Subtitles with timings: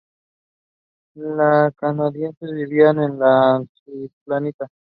[1.13, 4.67] La candidez vivía en la ancianita.